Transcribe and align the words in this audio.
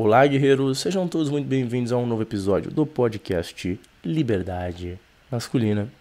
Olá, 0.00 0.24
guerreiros! 0.24 0.78
Sejam 0.78 1.08
todos 1.08 1.28
muito 1.28 1.48
bem-vindos 1.48 1.90
a 1.90 1.96
um 1.96 2.06
novo 2.06 2.22
episódio 2.22 2.70
do 2.70 2.86
podcast 2.86 3.80
Liberdade 4.04 4.96
Masculina. 5.28 5.92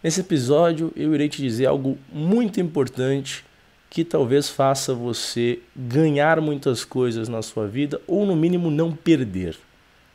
Nesse 0.00 0.20
episódio, 0.20 0.92
eu 0.94 1.12
irei 1.12 1.28
te 1.28 1.42
dizer 1.42 1.66
algo 1.66 1.98
muito 2.12 2.60
importante 2.60 3.44
que 3.90 4.04
talvez 4.04 4.48
faça 4.48 4.94
você 4.94 5.58
ganhar 5.74 6.40
muitas 6.40 6.84
coisas 6.84 7.28
na 7.28 7.42
sua 7.42 7.66
vida 7.66 8.00
ou, 8.06 8.24
no 8.24 8.36
mínimo, 8.36 8.70
não 8.70 8.94
perder. 8.94 9.58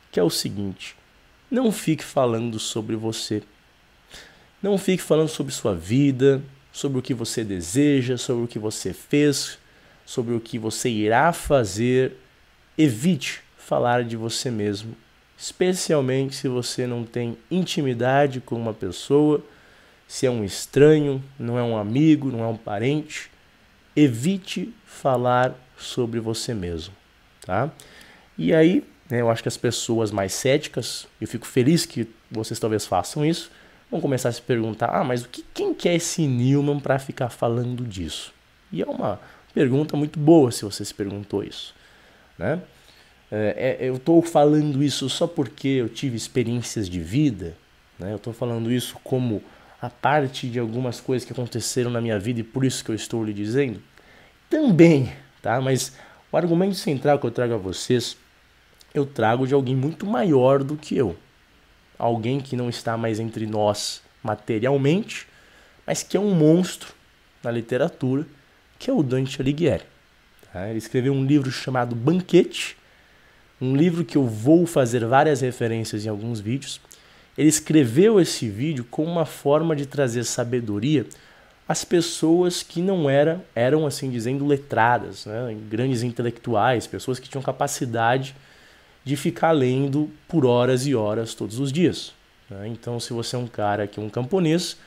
Que 0.10 0.18
é 0.18 0.24
o 0.24 0.30
seguinte: 0.30 0.96
não 1.52 1.70
fique 1.70 2.06
falando 2.06 2.58
sobre 2.60 2.96
você. 2.96 3.44
Não 4.64 4.78
fique 4.78 5.04
falando 5.04 5.28
sobre 5.28 5.52
sua 5.52 5.76
vida, 5.76 6.42
sobre 6.72 7.00
o 7.00 7.02
que 7.02 7.14
você 7.14 7.44
deseja, 7.44 8.16
sobre 8.16 8.46
o 8.46 8.48
que 8.48 8.58
você 8.58 8.94
fez, 8.94 9.60
sobre 10.06 10.34
o 10.34 10.40
que 10.40 10.58
você 10.58 10.90
irá 10.90 11.34
fazer 11.34 12.16
evite 12.78 13.42
falar 13.58 14.04
de 14.04 14.16
você 14.16 14.52
mesmo, 14.52 14.96
especialmente 15.38 16.36
se 16.36 16.48
você 16.48 16.86
não 16.86 17.04
tem 17.04 17.38
intimidade 17.50 18.40
com 18.40 18.56
uma 18.56 18.74
pessoa, 18.74 19.44
se 20.08 20.26
é 20.26 20.30
um 20.30 20.44
estranho, 20.44 21.24
não 21.40 21.58
é 21.58 21.64
um 21.64 21.78
amigo, 21.78 22.30
não 22.30 22.44
é 22.44 22.48
um 22.48 22.58
parente. 22.58 23.32
Evite 23.96 24.74
falar 24.86 25.56
sobre 25.78 26.20
você 26.20 26.54
mesmo, 26.54 26.94
tá? 27.46 27.72
E 28.38 28.54
aí, 28.54 28.84
né, 29.10 29.22
eu 29.22 29.30
acho 29.30 29.42
que 29.42 29.48
as 29.48 29.58
pessoas 29.58 30.12
mais 30.12 30.34
céticas, 30.34 31.08
eu 31.20 31.28
fico 31.28 31.48
feliz 31.48 31.86
que 31.86 32.08
vocês 32.30 32.60
talvez 32.60 32.86
façam 32.86 33.26
isso, 33.26 33.52
vão 33.90 34.02
começar 34.02 34.30
a 34.30 34.32
se 34.32 34.42
perguntar: 34.42 34.88
ah, 34.88 35.04
mas 35.04 35.24
o 35.24 35.30
que, 35.30 35.46
quem 35.54 35.74
que 35.74 35.88
é 35.88 35.96
esse 35.96 36.28
Newman 36.28 36.80
para 36.80 37.00
ficar 37.00 37.30
falando 37.30 37.86
disso? 37.86 38.34
E 38.72 38.82
é 38.82 38.86
uma 38.86 39.20
pergunta 39.54 39.98
muito 39.98 40.20
boa 40.20 40.52
se 40.52 40.64
você 40.64 40.84
se 40.84 40.94
perguntou 40.94 41.44
isso. 41.44 41.74
Né? 42.42 42.62
É, 43.32 43.78
é 43.80 43.88
eu 43.88 43.96
estou 43.96 44.22
falando 44.22 44.84
isso 44.84 45.08
só 45.10 45.28
porque 45.28 45.68
eu 45.68 45.88
tive 45.88 46.18
experiências 46.18 46.90
de 46.90 47.00
vida, 47.00 47.56
né? 48.00 48.12
eu 48.12 48.18
estou 48.18 48.34
falando 48.34 48.72
isso 48.72 48.98
como 49.04 49.42
a 49.82 49.90
parte 49.90 50.48
de 50.48 50.60
algumas 50.60 51.00
coisas 51.00 51.26
que 51.26 51.32
aconteceram 51.32 51.92
na 51.92 52.02
minha 52.02 52.20
vida 52.20 52.40
e 52.40 52.44
por 52.44 52.66
isso 52.66 52.84
que 52.84 52.92
eu 52.92 52.96
estou 52.96 53.24
lhe 53.24 53.34
dizendo? 53.34 53.82
Também, 54.50 55.12
tá? 55.42 55.62
Mas 55.62 55.98
o 56.32 56.38
argumento 56.38 56.76
central 56.76 57.18
que 57.20 57.26
eu 57.26 57.32
trago 57.32 57.54
a 57.54 57.58
vocês, 57.58 58.18
eu 58.94 59.06
trago 59.06 59.48
de 59.48 59.54
alguém 59.54 59.76
muito 59.76 60.06
maior 60.06 60.64
do 60.64 60.76
que 60.76 60.96
eu. 60.96 61.16
Alguém 61.98 62.40
que 62.40 62.56
não 62.56 62.70
está 62.70 62.98
mais 62.98 63.20
entre 63.20 63.46
nós 63.46 64.02
materialmente, 64.22 65.28
mas 65.86 66.04
que 66.04 66.18
é 66.18 66.20
um 66.20 66.36
monstro 66.36 66.94
na 67.44 67.50
literatura, 67.50 68.26
que 68.78 68.90
é 68.90 68.94
o 68.94 69.02
Dante 69.02 69.42
Alighieri. 69.42 69.84
Tá? 70.52 70.70
Ele 70.70 70.78
escreveu 70.78 71.14
um 71.14 71.26
livro 71.26 71.52
chamado 71.52 71.96
Banquete, 71.96 72.78
um 73.60 73.76
livro 73.76 74.04
que 74.04 74.18
eu 74.18 74.28
vou 74.28 74.66
fazer 74.66 75.06
várias 75.06 75.42
referências 75.42 76.06
em 76.06 76.10
alguns 76.10 76.40
vídeos. 76.40 76.82
Ele 77.38 77.48
escreveu 77.48 78.20
esse 78.20 78.50
vídeo 78.50 78.86
como 78.90 79.10
uma 79.10 79.26
forma 79.26 79.76
de 79.76 79.86
trazer 79.86 80.24
sabedoria 80.24 81.06
às 81.68 81.86
pessoas 81.86 82.64
que 82.64 82.82
não 82.82 83.10
eram, 83.10 83.42
eram 83.56 83.86
assim 83.86 84.10
dizendo, 84.10 84.46
letradas, 84.46 85.26
né? 85.26 85.56
grandes 85.70 86.04
intelectuais, 86.04 86.88
pessoas 86.88 87.20
que 87.20 87.30
tinham 87.30 87.42
capacidade 87.42 88.36
de 89.04 89.16
ficar 89.16 89.52
lendo 89.52 90.10
por 90.28 90.46
horas 90.46 90.86
e 90.86 90.94
horas 90.94 91.34
todos 91.34 91.60
os 91.60 91.72
dias. 91.72 92.14
Né? 92.50 92.68
Então, 92.68 93.00
se 93.00 93.14
você 93.14 93.36
é 93.36 93.40
um 93.40 93.48
cara 93.48 93.88
que 93.88 94.00
é 94.00 94.04
um 94.04 94.10
camponês, 94.10 94.78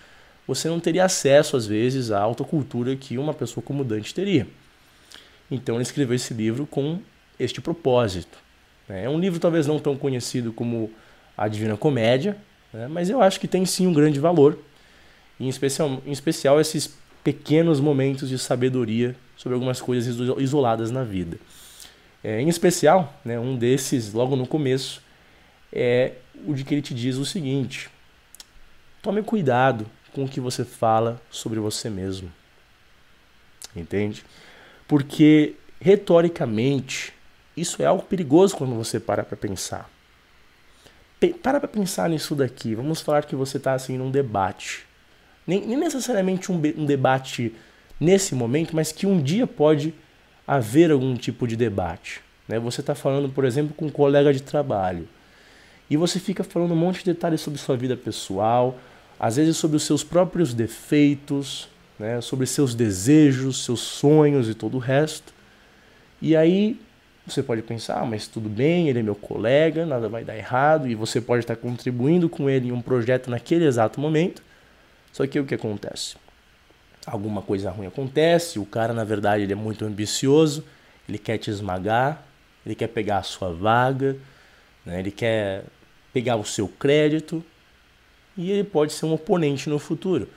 você 0.47 0.69
não 0.69 0.79
teria 0.79 1.05
acesso, 1.05 1.57
às 1.57 1.67
vezes, 1.67 2.11
à 2.11 2.21
alta 2.21 2.45
cultura 2.45 2.95
que 2.95 3.17
uma 3.17 3.33
pessoa 3.33 3.65
como 3.65 3.83
Dante 3.83 4.13
teria. 4.13 4.47
Então 5.55 5.77
ele 5.77 5.83
escreveu 5.83 6.15
esse 6.15 6.35
livro 6.35 6.67
com 6.67 7.01
este 7.39 7.61
propósito. 7.61 8.39
Né? 8.89 9.05
É 9.05 9.09
um 9.09 9.19
livro 9.19 9.39
talvez 9.39 9.67
não 9.67 9.79
tão 9.79 9.97
conhecido 9.97 10.53
como 10.53 10.91
A 11.37 11.49
Divina 11.49 11.77
Comédia, 11.77 12.37
né? 12.73 12.89
mas 12.89 13.09
eu 13.09 13.23
acho 13.23 13.39
que 13.41 13.49
tem 13.49 13.65
sim 13.65 13.87
um 13.87 13.93
grande 13.93 14.19
valor, 14.19 14.59
em 15.39 15.49
especial, 15.49 16.03
em 16.05 16.13
especial 16.13 16.61
esses 16.61 16.97
pequenos 17.23 17.81
momentos 17.81 18.29
de 18.29 18.39
sabedoria 18.39 19.17
sobre 19.37 19.55
algumas 19.55 19.81
coisas 19.81 20.17
isoladas 20.39 20.91
na 20.91 21.03
vida. 21.03 21.39
É, 22.23 22.41
em 22.41 22.49
especial, 22.49 23.21
né, 23.25 23.39
um 23.39 23.57
desses, 23.57 24.13
logo 24.13 24.35
no 24.37 24.47
começo, 24.47 25.03
é 25.73 26.13
o 26.47 26.55
de 26.55 26.65
que 26.65 26.75
ele 26.75 26.83
te 26.83 26.95
diz 26.95 27.17
o 27.17 27.25
seguinte: 27.25 27.91
tome 29.03 29.23
cuidado 29.23 29.87
com 30.13 30.25
o 30.25 30.29
que 30.29 30.41
você 30.41 30.65
fala 30.65 31.21
sobre 31.31 31.59
você 31.61 31.91
mesmo. 31.91 32.33
Entende? 33.75 34.25
Porque, 34.87 35.55
retoricamente, 35.81 37.13
isso 37.57 37.83
é 37.83 37.87
algo 37.87 38.03
perigoso 38.03 38.57
quando 38.57 38.75
você 38.75 39.01
para 39.01 39.25
para 39.25 39.37
pensar. 39.37 39.91
para 41.43 41.61
para 41.61 41.69
pensar 41.69 42.09
nisso 42.09 42.35
daqui. 42.35 42.75
Vamos 42.75 43.01
falar 43.01 43.25
que 43.25 43.37
você 43.37 43.57
está 43.57 43.75
assim 43.75 43.97
num 43.97 44.11
debate. 44.11 44.87
Nem, 45.47 45.67
nem 45.67 45.77
necessariamente 45.77 46.51
um, 46.51 46.57
um 46.77 46.85
debate 46.85 47.55
nesse 48.01 48.35
momento, 48.35 48.75
mas 48.75 48.93
que 48.93 49.07
um 49.07 49.23
dia 49.23 49.47
pode 49.47 49.95
haver 50.47 50.91
algum 50.91 51.15
tipo 51.17 51.47
de 51.47 51.57
debate. 51.57 52.21
Né? 52.49 52.59
Você 52.59 52.81
está 52.81 52.95
falando, 52.95 53.29
por 53.29 53.45
exemplo, 53.45 53.75
com 53.75 53.87
um 53.87 53.91
colega 53.91 54.33
de 54.33 54.43
trabalho. 54.43 55.09
E 55.89 55.97
você 55.97 56.19
fica 56.19 56.43
falando 56.43 56.73
um 56.73 56.77
monte 56.77 56.99
de 56.99 57.13
detalhes 57.13 57.41
sobre 57.41 57.59
sua 57.59 57.77
vida 57.77 57.97
pessoal, 57.97 58.79
às 59.19 59.37
vezes 59.37 59.57
sobre 59.57 59.77
os 59.77 59.85
seus 59.85 60.03
próprios 60.03 60.55
defeitos, 60.55 61.69
né, 61.99 62.21
sobre 62.21 62.47
seus 62.47 62.75
desejos, 62.75 63.65
seus 63.65 63.81
sonhos 63.81 64.49
e 64.49 64.55
todo 64.55 64.77
o 64.77 64.81
resto. 64.81 65.33
E 66.21 66.37
aí 66.37 66.79
você 67.27 67.43
pode 67.43 67.63
pensar, 67.63 68.01
ah, 68.01 68.07
mas 68.07 68.27
tudo 68.27 68.49
bem, 68.49 68.89
ele 68.89 68.99
é 68.99 69.03
meu 69.03 69.15
colega, 69.15 69.87
nada 69.87 70.09
vai 70.09 70.25
dar 70.25 70.37
errado, 70.37 70.87
e 70.87 70.95
você 70.95 71.21
pode 71.21 71.43
estar 71.43 71.57
contribuindo 71.57 72.29
com 72.29 72.51
ele 72.51 72.69
em 72.69 72.73
um 72.73 72.83
projeto 72.83 73.31
naquele 73.31 73.65
exato 73.65 73.99
momento. 73.99 74.43
Só 75.13 75.27
que 75.27 75.41
o 75.41 75.47
que 75.47 75.55
acontece? 75.55 76.17
Alguma 77.07 77.41
coisa 77.41 77.71
ruim 77.71 77.87
acontece, 77.87 78.59
o 78.59 78.67
cara 78.67 78.93
na 78.93 79.05
verdade 79.05 79.43
ele 79.43 79.53
é 79.53 79.57
muito 79.57 79.85
ambicioso, 79.85 80.65
ele 81.09 81.19
quer 81.19 81.39
te 81.39 81.51
esmagar, 81.51 82.23
ele 82.65 82.75
quer 82.75 82.89
pegar 82.89 83.19
a 83.19 83.23
sua 83.23 83.53
vaga, 83.53 84.17
né? 84.85 85.01
ele 85.01 85.11
quer 85.11 85.65
pegar 86.13 86.37
o 86.37 86.45
seu 86.45 86.69
crédito, 86.69 87.45
e 88.37 88.51
ele 88.51 88.65
pode 88.65 88.93
ser 88.93 89.07
um 89.07 89.13
oponente 89.13 89.69
no 89.69 89.79
futuro. 89.79 90.29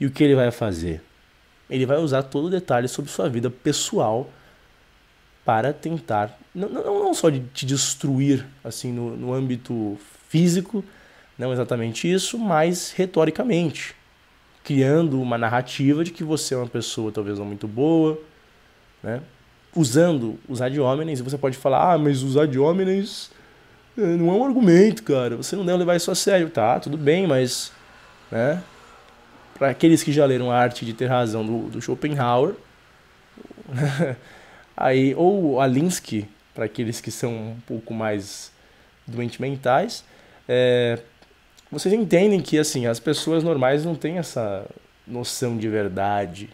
E 0.00 0.06
o 0.06 0.10
que 0.10 0.24
ele 0.24 0.34
vai 0.34 0.50
fazer? 0.50 1.02
Ele 1.68 1.86
vai 1.86 1.98
usar 1.98 2.22
todo 2.22 2.46
o 2.46 2.50
detalhe 2.50 2.88
sobre 2.88 3.10
sua 3.10 3.28
vida 3.28 3.50
pessoal 3.50 4.28
para 5.44 5.72
tentar, 5.72 6.38
não, 6.54 6.68
não, 6.68 7.04
não 7.04 7.14
só 7.14 7.28
de 7.28 7.40
te 7.40 7.66
destruir 7.66 8.46
assim 8.64 8.92
no, 8.92 9.16
no 9.16 9.32
âmbito 9.32 9.98
físico, 10.28 10.84
não 11.38 11.52
exatamente 11.52 12.10
isso, 12.10 12.38
mas 12.38 12.92
retoricamente, 12.92 13.94
criando 14.62 15.20
uma 15.20 15.38
narrativa 15.38 16.04
de 16.04 16.10
que 16.10 16.22
você 16.22 16.54
é 16.54 16.56
uma 16.56 16.66
pessoa 16.66 17.10
talvez 17.10 17.38
não 17.38 17.46
muito 17.46 17.66
boa, 17.66 18.20
né? 19.02 19.20
usando 19.74 20.38
os 20.48 20.60
ad 20.60 20.78
hominem, 20.80 21.14
você 21.16 21.38
pode 21.38 21.56
falar, 21.56 21.94
ah, 21.94 21.98
mas 21.98 22.22
os 22.22 22.36
ad 22.36 22.58
hominem 22.58 23.04
eh, 23.96 24.00
não 24.00 24.28
é 24.30 24.32
um 24.32 24.44
argumento, 24.44 25.02
cara, 25.02 25.36
você 25.36 25.56
não 25.56 25.64
deve 25.64 25.78
levar 25.78 25.96
isso 25.96 26.10
a 26.10 26.14
sério, 26.14 26.50
tá, 26.50 26.78
tudo 26.80 26.96
bem, 26.96 27.26
mas, 27.26 27.72
né, 28.30 28.62
para 29.60 29.68
aqueles 29.68 30.02
que 30.02 30.10
já 30.10 30.24
leram 30.24 30.50
a 30.50 30.56
arte 30.56 30.86
de 30.86 30.94
ter 30.94 31.04
razão 31.04 31.44
do, 31.44 31.68
do 31.68 31.82
Schopenhauer, 31.82 32.54
aí 34.74 35.14
ou 35.14 35.60
Alinsky, 35.60 36.26
para 36.54 36.64
aqueles 36.64 36.98
que 36.98 37.10
são 37.10 37.30
um 37.30 37.60
pouco 37.66 37.92
mais 37.92 38.50
doentes 39.06 39.38
mentais, 39.38 40.02
é, 40.48 40.98
vocês 41.70 41.92
entendem 41.92 42.40
que 42.40 42.58
assim 42.58 42.86
as 42.86 42.98
pessoas 42.98 43.44
normais 43.44 43.84
não 43.84 43.94
têm 43.94 44.16
essa 44.16 44.66
noção 45.06 45.58
de 45.58 45.68
verdade, 45.68 46.48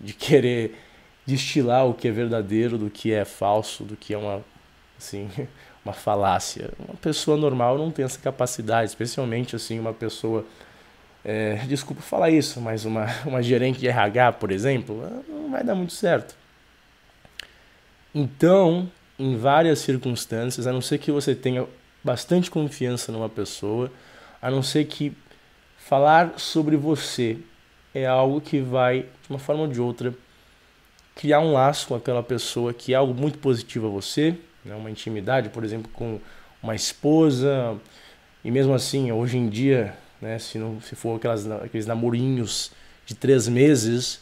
de 0.00 0.14
querer 0.14 0.78
destilar 1.26 1.86
o 1.86 1.92
que 1.92 2.08
é 2.08 2.10
verdadeiro 2.10 2.78
do 2.78 2.88
que 2.88 3.12
é 3.12 3.26
falso, 3.26 3.84
do 3.84 3.96
que 3.96 4.14
é 4.14 4.18
uma 4.18 4.42
assim 4.98 5.28
uma 5.84 5.92
falácia. 5.92 6.70
Uma 6.78 6.96
pessoa 6.96 7.36
normal 7.36 7.76
não 7.76 7.90
tem 7.90 8.02
essa 8.02 8.18
capacidade, 8.18 8.88
especialmente 8.88 9.54
assim 9.54 9.78
uma 9.78 9.92
pessoa 9.92 10.42
é, 11.28 11.56
desculpa 11.66 12.00
falar 12.02 12.30
isso, 12.30 12.60
mas 12.60 12.84
uma, 12.84 13.06
uma 13.26 13.42
gerente 13.42 13.80
de 13.80 13.88
RH, 13.88 14.34
por 14.34 14.52
exemplo, 14.52 15.24
não 15.28 15.50
vai 15.50 15.64
dar 15.64 15.74
muito 15.74 15.92
certo. 15.92 16.36
Então, 18.14 18.88
em 19.18 19.36
várias 19.36 19.80
circunstâncias, 19.80 20.68
a 20.68 20.72
não 20.72 20.80
ser 20.80 20.98
que 20.98 21.10
você 21.10 21.34
tenha 21.34 21.66
bastante 22.04 22.48
confiança 22.48 23.10
numa 23.10 23.28
pessoa, 23.28 23.90
a 24.40 24.48
não 24.52 24.62
ser 24.62 24.84
que 24.84 25.12
falar 25.76 26.38
sobre 26.38 26.76
você 26.76 27.38
é 27.92 28.06
algo 28.06 28.40
que 28.40 28.60
vai, 28.60 29.00
de 29.00 29.30
uma 29.30 29.38
forma 29.40 29.62
ou 29.62 29.68
de 29.68 29.80
outra, 29.80 30.14
criar 31.16 31.40
um 31.40 31.52
laço 31.52 31.88
com 31.88 31.96
aquela 31.96 32.22
pessoa 32.22 32.72
que 32.72 32.92
é 32.92 32.96
algo 32.96 33.12
muito 33.12 33.38
positivo 33.38 33.88
a 33.88 33.90
você, 33.90 34.36
né? 34.64 34.76
uma 34.76 34.92
intimidade, 34.92 35.48
por 35.48 35.64
exemplo, 35.64 35.90
com 35.92 36.20
uma 36.62 36.76
esposa, 36.76 37.76
e 38.44 38.50
mesmo 38.50 38.72
assim, 38.74 39.10
hoje 39.10 39.38
em 39.38 39.48
dia, 39.48 39.92
né? 40.20 40.38
Se, 40.38 40.58
não, 40.58 40.80
se 40.80 40.94
for 40.94 41.16
aquelas, 41.16 41.50
aqueles 41.50 41.86
namorinhos 41.86 42.72
de 43.04 43.14
três 43.14 43.48
meses, 43.48 44.20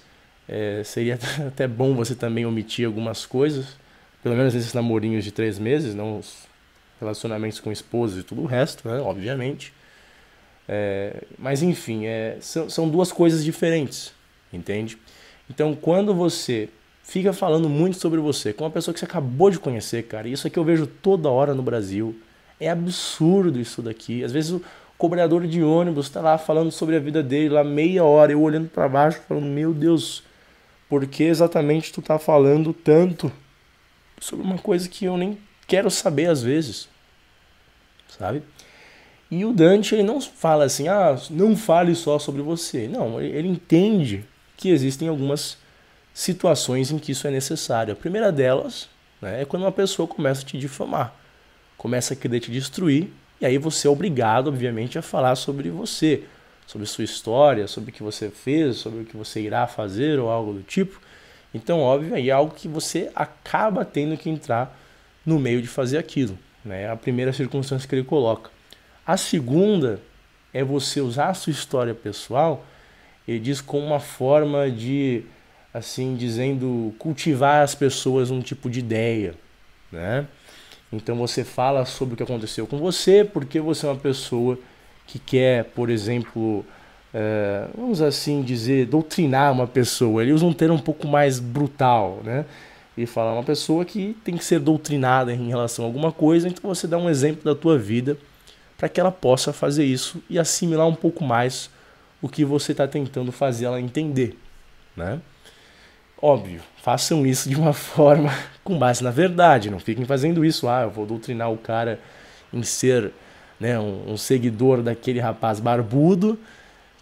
é, 0.48 0.82
seria 0.84 1.18
até 1.46 1.66
bom 1.66 1.94
você 1.94 2.14
também 2.14 2.44
omitir 2.46 2.86
algumas 2.86 3.26
coisas, 3.26 3.76
Pelo 4.22 4.36
menos 4.36 4.54
esses 4.54 4.72
namorinhos 4.72 5.22
de 5.22 5.30
três 5.30 5.58
meses, 5.58 5.94
não 5.94 6.18
os 6.18 6.48
relacionamentos 6.98 7.60
com 7.60 7.70
esposas 7.70 8.20
e 8.20 8.22
tudo 8.22 8.40
o 8.40 8.46
resto, 8.46 8.88
né? 8.88 8.98
Obviamente. 8.98 9.70
É, 10.66 11.24
mas 11.38 11.62
enfim, 11.62 12.06
é, 12.06 12.38
são, 12.40 12.70
são 12.70 12.88
duas 12.88 13.12
coisas 13.12 13.44
diferentes, 13.44 14.14
entende? 14.50 14.96
Então 15.50 15.74
quando 15.74 16.14
você 16.14 16.70
fica 17.02 17.34
falando 17.34 17.68
muito 17.68 17.98
sobre 17.98 18.18
você 18.18 18.50
com 18.54 18.64
uma 18.64 18.70
pessoa 18.70 18.94
que 18.94 18.98
você 18.98 19.04
acabou 19.04 19.50
de 19.50 19.58
conhecer, 19.58 20.04
cara, 20.04 20.26
isso 20.26 20.46
aqui 20.46 20.58
eu 20.58 20.64
vejo 20.64 20.86
toda 20.86 21.28
hora 21.28 21.52
no 21.52 21.62
Brasil. 21.62 22.18
É 22.58 22.70
absurdo 22.70 23.60
isso 23.60 23.82
daqui. 23.82 24.24
Às 24.24 24.32
vezes 24.32 24.52
o 24.52 24.62
cobrador 25.04 25.46
de 25.46 25.62
ônibus 25.62 26.08
tá 26.08 26.22
lá 26.22 26.38
falando 26.38 26.70
sobre 26.70 26.96
a 26.96 26.98
vida 26.98 27.22
dele 27.22 27.50
lá 27.50 27.62
meia 27.62 28.02
hora, 28.04 28.32
eu 28.32 28.40
olhando 28.40 28.70
para 28.70 28.88
baixo 28.88 29.20
falando, 29.28 29.44
meu 29.44 29.74
Deus, 29.74 30.22
por 30.88 31.06
que 31.06 31.24
exatamente 31.24 31.92
tu 31.92 32.00
tá 32.00 32.18
falando 32.18 32.72
tanto 32.72 33.30
sobre 34.18 34.46
uma 34.46 34.56
coisa 34.56 34.88
que 34.88 35.04
eu 35.04 35.18
nem 35.18 35.36
quero 35.66 35.90
saber 35.90 36.30
às 36.30 36.42
vezes? 36.42 36.88
Sabe? 38.08 38.42
E 39.30 39.44
o 39.44 39.52
Dante 39.52 39.94
ele 39.94 40.02
não 40.02 40.22
fala 40.22 40.64
assim, 40.64 40.88
ah, 40.88 41.18
não 41.28 41.54
fale 41.54 41.94
só 41.94 42.18
sobre 42.18 42.40
você. 42.40 42.88
Não, 42.88 43.20
ele 43.20 43.48
entende 43.48 44.24
que 44.56 44.70
existem 44.70 45.08
algumas 45.08 45.58
situações 46.14 46.90
em 46.90 46.98
que 46.98 47.12
isso 47.12 47.26
é 47.26 47.30
necessário. 47.30 47.92
A 47.92 47.96
primeira 47.96 48.32
delas 48.32 48.88
né, 49.20 49.42
é 49.42 49.44
quando 49.44 49.64
uma 49.64 49.72
pessoa 49.72 50.08
começa 50.08 50.40
a 50.40 50.46
te 50.46 50.56
difamar, 50.56 51.14
começa 51.76 52.14
a 52.14 52.16
querer 52.16 52.40
te 52.40 52.50
destruir, 52.50 53.10
e 53.40 53.46
aí 53.46 53.58
você 53.58 53.86
é 53.86 53.90
obrigado, 53.90 54.48
obviamente, 54.48 54.98
a 54.98 55.02
falar 55.02 55.34
sobre 55.36 55.70
você, 55.70 56.24
sobre 56.66 56.86
sua 56.86 57.04
história, 57.04 57.66
sobre 57.66 57.90
o 57.90 57.92
que 57.92 58.02
você 58.02 58.30
fez, 58.30 58.76
sobre 58.76 59.00
o 59.00 59.04
que 59.04 59.16
você 59.16 59.40
irá 59.40 59.66
fazer 59.66 60.18
ou 60.18 60.30
algo 60.30 60.52
do 60.52 60.62
tipo. 60.62 61.00
Então, 61.52 61.80
óbvio, 61.80 62.14
aí 62.14 62.30
é 62.30 62.32
algo 62.32 62.54
que 62.54 62.66
você 62.66 63.10
acaba 63.14 63.84
tendo 63.84 64.16
que 64.16 64.30
entrar 64.30 64.76
no 65.24 65.38
meio 65.38 65.60
de 65.60 65.68
fazer 65.68 65.98
aquilo. 65.98 66.38
Né? 66.64 66.82
É 66.82 66.90
a 66.90 66.96
primeira 66.96 67.32
circunstância 67.32 67.88
que 67.88 67.94
ele 67.94 68.04
coloca. 68.04 68.50
A 69.06 69.16
segunda 69.16 70.00
é 70.52 70.64
você 70.64 71.00
usar 71.00 71.28
a 71.28 71.34
sua 71.34 71.50
história 71.50 71.94
pessoal, 71.94 72.64
ele 73.26 73.38
diz 73.38 73.60
como 73.60 73.86
uma 73.86 74.00
forma 74.00 74.70
de, 74.70 75.24
assim, 75.72 76.14
dizendo, 76.14 76.94
cultivar 76.98 77.62
as 77.62 77.74
pessoas 77.74 78.30
um 78.30 78.40
tipo 78.40 78.70
de 78.70 78.80
ideia, 78.80 79.34
né? 79.90 80.26
Então 80.96 81.16
você 81.16 81.44
fala 81.44 81.84
sobre 81.84 82.14
o 82.14 82.16
que 82.16 82.22
aconteceu 82.22 82.66
com 82.66 82.78
você, 82.78 83.24
porque 83.24 83.60
você 83.60 83.86
é 83.86 83.90
uma 83.90 83.98
pessoa 83.98 84.58
que 85.06 85.18
quer, 85.18 85.64
por 85.64 85.90
exemplo, 85.90 86.64
é, 87.12 87.66
vamos 87.76 88.00
assim 88.00 88.42
dizer, 88.42 88.86
doutrinar 88.86 89.52
uma 89.52 89.66
pessoa. 89.66 90.22
Ele 90.22 90.32
usa 90.32 90.44
um 90.44 90.52
termo 90.52 90.74
um 90.74 90.80
pouco 90.80 91.06
mais 91.06 91.38
brutal, 91.38 92.20
né? 92.24 92.44
E 92.96 93.06
fala 93.06 93.32
uma 93.32 93.42
pessoa 93.42 93.84
que 93.84 94.16
tem 94.24 94.36
que 94.36 94.44
ser 94.44 94.60
doutrinada 94.60 95.32
em 95.32 95.48
relação 95.48 95.84
a 95.84 95.88
alguma 95.88 96.12
coisa, 96.12 96.48
então 96.48 96.72
você 96.72 96.86
dá 96.86 96.96
um 96.96 97.10
exemplo 97.10 97.42
da 97.44 97.54
tua 97.54 97.76
vida 97.76 98.16
para 98.78 98.88
que 98.88 99.00
ela 99.00 99.10
possa 99.10 99.52
fazer 99.52 99.84
isso 99.84 100.22
e 100.30 100.38
assimilar 100.38 100.86
um 100.86 100.94
pouco 100.94 101.24
mais 101.24 101.70
o 102.22 102.28
que 102.28 102.44
você 102.44 102.72
está 102.72 102.86
tentando 102.86 103.32
fazer 103.32 103.64
ela 103.64 103.80
entender, 103.80 104.36
né? 104.96 105.20
Óbvio, 106.20 106.60
façam 106.82 107.26
isso 107.26 107.48
de 107.48 107.56
uma 107.56 107.72
forma 107.74 108.30
com 108.62 108.78
base 108.78 109.04
na 109.04 109.10
verdade, 109.10 109.70
não 109.70 109.78
fiquem 109.78 110.04
fazendo 110.04 110.44
isso, 110.44 110.68
ah, 110.68 110.82
eu 110.82 110.90
vou 110.90 111.04
doutrinar 111.04 111.52
o 111.52 111.58
cara 111.58 112.00
em 112.52 112.62
ser 112.62 113.12
né, 113.60 113.78
um, 113.78 114.12
um 114.12 114.16
seguidor 114.16 114.82
daquele 114.82 115.20
rapaz 115.20 115.60
barbudo 115.60 116.38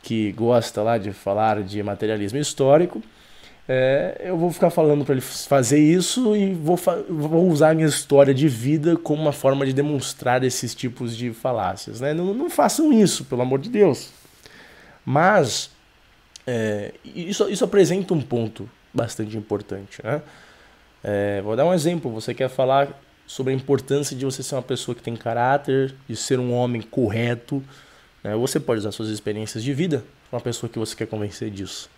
que 0.03 0.33
gosta 0.33 0.83
lá 0.83 0.99
de 0.99 1.13
falar 1.13 1.63
de 1.63 1.81
materialismo 1.83 2.39
histórico, 2.39 3.01
é, 3.69 4.21
eu 4.25 4.37
vou 4.37 4.51
ficar 4.51 4.71
falando 4.71 5.05
para 5.05 5.15
ele 5.15 5.21
fazer 5.21 5.79
isso 5.79 6.35
e 6.35 6.53
vou, 6.53 6.77
vou 7.09 7.49
usar 7.49 7.71
a 7.71 7.75
minha 7.75 7.87
história 7.87 8.35
de 8.35 8.49
vida 8.49 8.97
como 8.97 9.23
uma 9.23 9.33
forma 9.33 9.65
de 9.65 9.73
demonstrar 9.73 10.43
esses 10.43 10.75
tipos 10.75 11.17
de 11.17 11.33
falácias. 11.33 12.01
Né? 12.01 12.13
Não, 12.13 12.35
não 12.35 12.51
façam 12.51 12.93
isso, 12.93 13.25
pelo 13.25 13.43
amor 13.43 13.61
de 13.61 13.71
Deus. 13.71 14.11
Mas 15.05 15.71
é, 16.45 16.93
isso, 17.05 17.49
isso 17.49 17.65
apresenta 17.65 18.13
um 18.13 18.21
ponto 18.21 18.69
bastante 18.93 19.37
importante. 19.37 20.01
Né? 20.03 20.23
É, 21.03 21.43
vou 21.43 21.57
dar 21.57 21.65
um 21.65 21.75
exemplo. 21.75 22.11
Você 22.13 22.35
quer 22.35 22.49
falar 22.49 22.89
sobre 23.27 23.53
a 23.53 23.57
importância 23.57 24.17
de 24.17 24.25
você 24.25 24.43
ser 24.43 24.55
uma 24.55 24.63
pessoa 24.63 24.95
que 24.95 25.03
tem 25.03 25.17
caráter, 25.17 25.95
de 26.09 26.17
ser 26.17 26.39
um 26.39 26.53
homem 26.53 26.83
correto. 26.83 27.63
Né? 28.23 28.35
Você 28.37 28.61
pode 28.61 28.81
usar 28.81 28.93
suas 28.93 29.09
experiências 29.09 29.63
de 29.63 29.73
vida 29.73 30.05
para 30.29 30.39
uma 30.39 30.43
pessoa 30.43 30.71
que 30.71 30.79
você 30.79 30.95
quer 30.95 31.07
convencer 31.07 31.51
disso. 31.51 31.91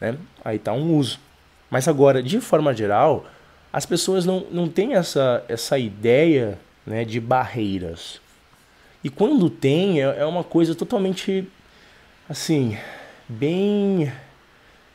Né? 0.00 0.16
Aí 0.44 0.56
está 0.56 0.72
um 0.72 0.96
uso. 0.96 1.18
Mas 1.70 1.88
agora, 1.88 2.22
de 2.22 2.40
forma 2.40 2.74
geral, 2.74 3.26
as 3.72 3.86
pessoas 3.86 4.26
não, 4.26 4.46
não 4.50 4.68
têm 4.68 4.94
essa, 4.94 5.44
essa 5.48 5.78
ideia 5.78 6.58
né, 6.86 7.04
de 7.04 7.18
barreiras. 7.18 8.20
E 9.02 9.08
quando 9.08 9.48
tem, 9.48 10.02
é, 10.02 10.18
é 10.18 10.26
uma 10.26 10.44
coisa 10.44 10.74
totalmente, 10.74 11.48
assim, 12.28 12.76
bem 13.28 14.12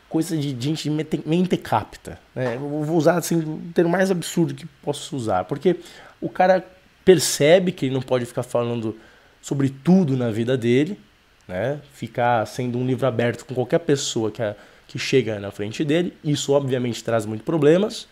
coisa 0.09 0.37
de 0.37 0.55
gente 0.59 0.89
mente 0.89 1.57
capta. 1.57 2.19
Né? 2.33 2.55
Eu 2.55 2.59
vou 2.83 2.97
usar 2.97 3.17
assim, 3.17 3.35
o 3.37 3.61
termo 3.73 3.91
mais 3.91 4.09
absurdo 4.09 4.53
que 4.53 4.65
posso 4.83 5.15
usar. 5.15 5.43
Porque 5.45 5.77
o 6.21 6.29
cara 6.29 6.65
percebe 7.03 7.71
que 7.71 7.85
ele 7.85 7.93
não 7.93 8.01
pode 8.01 8.25
ficar 8.25 8.43
falando 8.43 8.97
sobre 9.41 9.69
tudo 9.69 10.17
na 10.17 10.29
vida 10.29 10.57
dele, 10.57 10.99
né? 11.47 11.79
ficar 11.93 12.45
sendo 12.45 12.77
um 12.77 12.85
livro 12.85 13.07
aberto 13.07 13.45
com 13.45 13.53
qualquer 13.53 13.79
pessoa 13.79 14.31
que 14.31 14.41
a, 14.41 14.55
que 14.87 14.97
chega 14.97 15.39
na 15.39 15.51
frente 15.51 15.83
dele. 15.83 16.13
Isso, 16.23 16.53
obviamente, 16.53 17.03
traz 17.03 17.25
muitos 17.25 17.45
problemas. 17.45 18.07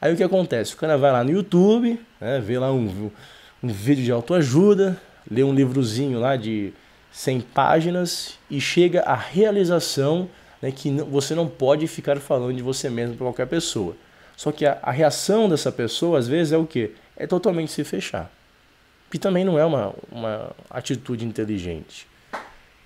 Aí 0.00 0.12
o 0.12 0.16
que 0.16 0.22
acontece? 0.22 0.74
O 0.74 0.76
cara 0.76 0.96
vai 0.96 1.10
lá 1.10 1.24
no 1.24 1.30
YouTube, 1.30 2.00
né, 2.20 2.40
vê 2.40 2.58
lá 2.58 2.72
um, 2.72 3.10
um 3.62 3.68
vídeo 3.68 4.04
de 4.04 4.12
autoajuda, 4.12 5.00
lê 5.28 5.42
um 5.42 5.52
livrozinho 5.52 6.20
lá 6.20 6.36
de 6.36 6.72
100 7.10 7.40
páginas 7.40 8.38
e 8.50 8.60
chega 8.60 9.02
à 9.02 9.14
realização 9.14 10.28
né, 10.60 10.70
que 10.70 10.90
você 10.90 11.34
não 11.34 11.46
pode 11.46 11.86
ficar 11.86 12.18
falando 12.18 12.54
de 12.54 12.62
você 12.62 12.88
mesmo 12.90 13.16
para 13.16 13.26
qualquer 13.26 13.46
pessoa. 13.46 13.96
Só 14.36 14.52
que 14.52 14.64
a, 14.64 14.78
a, 14.82 14.90
reação 14.90 15.48
dessa 15.48 15.72
pessoa, 15.72 16.18
às 16.18 16.28
vezes, 16.28 16.52
é 16.52 16.56
o 16.56 16.66
quê? 16.66 16.92
É 17.16 17.26
totalmente 17.26 17.72
se 17.72 17.82
fechar. 17.84 18.30
Que 19.10 19.18
também 19.18 19.44
não 19.44 19.58
é 19.58 19.64
uma, 19.64 19.94
uma 20.12 20.50
atitude 20.70 21.24
inteligente. 21.24 22.06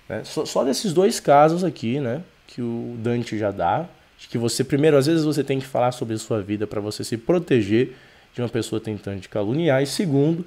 Né? 0.09 0.23
Só, 0.23 0.45
só 0.45 0.63
desses 0.63 0.93
dois 0.93 1.19
casos 1.19 1.63
aqui, 1.63 1.99
né? 1.99 2.23
que 2.47 2.61
o 2.61 2.95
Dante 2.99 3.37
já 3.37 3.51
dá, 3.51 3.87
de 4.17 4.27
que 4.27 4.37
você 4.37 4.63
primeiro 4.63 4.95
às 4.95 5.07
vezes 5.07 5.23
você 5.23 5.43
tem 5.43 5.59
que 5.59 5.65
falar 5.65 5.91
sobre 5.91 6.13
a 6.13 6.17
sua 6.17 6.41
vida 6.41 6.67
para 6.67 6.79
você 6.79 7.03
se 7.03 7.17
proteger 7.17 7.95
de 8.33 8.41
uma 8.41 8.49
pessoa 8.49 8.79
tentando 8.79 9.19
te 9.19 9.29
caluniar 9.29 9.81
e 9.81 9.87
segundo, 9.87 10.45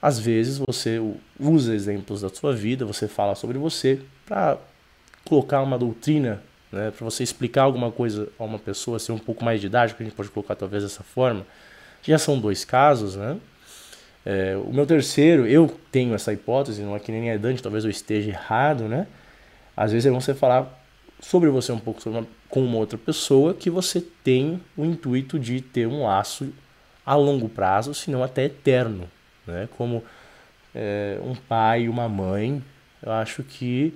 às 0.00 0.18
vezes 0.18 0.58
você 0.58 1.00
usa 1.38 1.74
exemplos 1.74 2.20
da 2.20 2.28
sua 2.28 2.54
vida, 2.54 2.84
você 2.84 3.08
fala 3.08 3.34
sobre 3.34 3.58
você 3.58 4.00
para 4.24 4.58
colocar 5.24 5.62
uma 5.62 5.78
doutrina, 5.78 6.42
né, 6.72 6.90
para 6.90 7.04
você 7.04 7.22
explicar 7.22 7.62
alguma 7.62 7.90
coisa 7.90 8.28
a 8.38 8.44
uma 8.44 8.58
pessoa, 8.58 8.98
ser 8.98 9.12
um 9.12 9.18
pouco 9.18 9.44
mais 9.44 9.60
didático, 9.60 10.02
a 10.02 10.04
gente 10.04 10.14
pode 10.14 10.30
colocar 10.30 10.54
talvez 10.54 10.82
dessa 10.82 11.02
forma. 11.02 11.46
Já 12.02 12.18
são 12.18 12.38
dois 12.38 12.64
casos, 12.64 13.16
né? 13.16 13.36
É, 14.24 14.56
o 14.56 14.72
meu 14.72 14.84
terceiro, 14.84 15.46
eu 15.46 15.72
tenho 15.92 16.14
essa 16.14 16.32
hipótese, 16.32 16.82
não 16.82 16.96
é 16.96 16.98
que 16.98 17.12
nem 17.12 17.30
é 17.30 17.38
Dante, 17.38 17.62
talvez 17.62 17.84
eu 17.84 17.90
esteja 17.90 18.30
errado, 18.30 18.84
né? 18.84 19.06
Às 19.76 19.92
vezes 19.92 20.06
é 20.06 20.10
você 20.10 20.34
falar 20.34 20.82
sobre 21.20 21.48
você 21.48 21.70
um 21.70 21.78
pouco 21.78 22.08
uma, 22.08 22.26
com 22.48 22.64
uma 22.64 22.76
outra 22.76 22.98
pessoa 22.98 23.54
que 23.54 23.70
você 23.70 24.00
tem 24.00 24.60
o 24.76 24.84
intuito 24.84 25.38
de 25.38 25.60
ter 25.60 25.86
um 25.86 26.04
laço 26.04 26.52
a 27.04 27.14
longo 27.14 27.48
prazo, 27.48 27.94
se 27.94 28.10
não 28.10 28.22
até 28.22 28.44
eterno, 28.44 29.08
né? 29.46 29.68
Como 29.76 30.02
é, 30.74 31.20
um 31.22 31.34
pai 31.34 31.88
uma 31.88 32.08
mãe, 32.08 32.62
eu 33.02 33.12
acho 33.12 33.44
que 33.44 33.94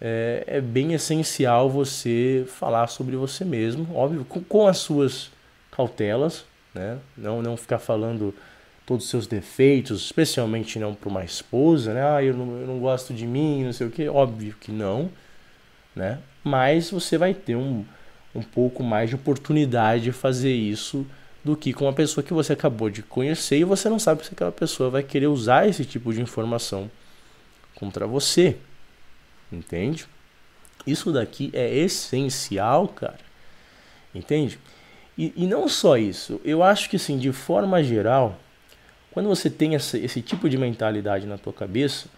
é, 0.00 0.44
é, 0.46 0.60
bem 0.60 0.92
essencial 0.94 1.68
você 1.68 2.44
falar 2.46 2.86
sobre 2.86 3.16
você 3.16 3.44
mesmo, 3.44 3.94
óbvio, 3.94 4.24
com, 4.24 4.42
com 4.42 4.66
as 4.66 4.78
suas 4.78 5.30
cautelas, 5.70 6.44
né? 6.74 6.98
Não, 7.16 7.42
não 7.42 7.56
ficar 7.56 7.78
falando 7.78 8.34
todos 8.86 9.04
os 9.04 9.10
seus 9.10 9.26
defeitos, 9.26 10.04
especialmente 10.04 10.78
não 10.78 10.94
para 10.94 11.08
uma 11.08 11.24
esposa, 11.24 11.92
né? 11.94 12.02
Ah, 12.02 12.22
eu 12.22 12.34
não, 12.34 12.60
eu 12.60 12.66
não 12.66 12.78
gosto 12.78 13.12
de 13.12 13.26
mim, 13.26 13.64
não 13.64 13.72
sei 13.72 13.86
o 13.86 13.90
que, 13.90 14.08
óbvio 14.08 14.54
que 14.60 14.72
não, 14.72 15.10
né? 15.94 16.18
mas 16.42 16.90
você 16.90 17.18
vai 17.18 17.34
ter 17.34 17.56
um, 17.56 17.84
um 18.34 18.42
pouco 18.42 18.82
mais 18.82 19.08
de 19.10 19.16
oportunidade 19.16 20.04
de 20.04 20.12
fazer 20.12 20.52
isso 20.52 21.06
do 21.44 21.56
que 21.56 21.72
com 21.72 21.84
uma 21.86 21.92
pessoa 21.92 22.24
que 22.24 22.32
você 22.32 22.52
acabou 22.52 22.90
de 22.90 23.02
conhecer 23.02 23.58
e 23.58 23.64
você 23.64 23.88
não 23.88 23.98
sabe 23.98 24.24
se 24.24 24.32
aquela 24.32 24.52
pessoa 24.52 24.90
vai 24.90 25.02
querer 25.02 25.26
usar 25.26 25.68
esse 25.68 25.84
tipo 25.84 26.12
de 26.12 26.20
informação 26.20 26.90
contra 27.74 28.06
você. 28.06 28.56
Entende? 29.52 30.06
Isso 30.86 31.12
daqui 31.12 31.50
é 31.52 31.76
essencial, 31.76 32.88
cara. 32.88 33.18
Entende? 34.14 34.58
E, 35.16 35.32
e 35.36 35.46
não 35.46 35.68
só 35.68 35.96
isso, 35.96 36.40
eu 36.44 36.62
acho 36.62 36.88
que 36.88 36.96
assim, 36.96 37.18
de 37.18 37.32
forma 37.32 37.82
geral, 37.82 38.38
quando 39.10 39.28
você 39.28 39.50
tem 39.50 39.74
essa, 39.74 39.98
esse 39.98 40.22
tipo 40.22 40.48
de 40.48 40.56
mentalidade 40.56 41.26
na 41.26 41.36
tua 41.36 41.52
cabeça, 41.52 42.08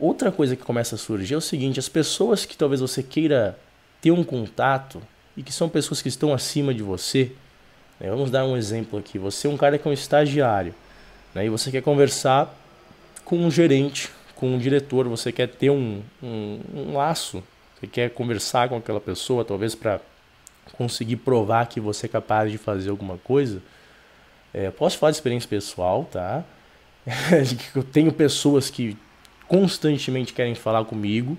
Outra 0.00 0.32
coisa 0.32 0.56
que 0.56 0.62
começa 0.62 0.94
a 0.94 0.98
surgir 0.98 1.34
é 1.34 1.36
o 1.36 1.42
seguinte: 1.42 1.78
as 1.78 1.88
pessoas 1.88 2.46
que 2.46 2.56
talvez 2.56 2.80
você 2.80 3.02
queira 3.02 3.58
ter 4.00 4.10
um 4.10 4.24
contato 4.24 5.00
e 5.36 5.42
que 5.42 5.52
são 5.52 5.68
pessoas 5.68 6.00
que 6.00 6.08
estão 6.08 6.32
acima 6.32 6.72
de 6.72 6.82
você, 6.82 7.32
Né? 8.00 8.08
Vamos 8.08 8.30
dar 8.30 8.46
um 8.46 8.56
exemplo 8.56 8.98
aqui. 8.98 9.18
Você 9.18 9.46
é 9.46 9.50
um 9.50 9.58
cara 9.58 9.76
que 9.76 9.86
é 9.86 9.90
um 9.90 9.94
estagiário 9.94 10.74
né? 11.34 11.44
e 11.44 11.50
você 11.50 11.70
quer 11.70 11.82
conversar 11.82 12.56
com 13.26 13.36
um 13.36 13.50
gerente, 13.50 14.08
com 14.40 14.54
um 14.54 14.58
diretor, 14.58 15.06
você 15.06 15.30
quer 15.30 15.48
ter 15.48 15.68
um, 15.68 16.02
um, 16.22 16.60
um 16.74 16.96
laço, 16.96 17.44
você 17.78 17.86
quer 17.86 18.08
conversar 18.08 18.70
com 18.70 18.76
aquela 18.76 19.00
pessoa, 19.00 19.44
talvez 19.44 19.74
para 19.74 20.00
conseguir 20.72 21.16
provar 21.16 21.66
que 21.66 21.78
você 21.78 22.06
é 22.06 22.08
capaz 22.08 22.50
de 22.50 22.56
fazer 22.56 22.88
alguma 22.88 23.18
coisa. 23.18 23.60
É, 24.54 24.70
posso 24.70 24.96
falar 24.96 25.10
de 25.10 25.18
experiência 25.18 25.46
pessoal, 25.46 26.08
tá? 26.10 26.42
eu 27.76 27.82
tenho 27.82 28.10
pessoas 28.10 28.70
que 28.70 28.96
constantemente 29.46 30.32
querem 30.32 30.54
falar 30.54 30.86
comigo 30.86 31.36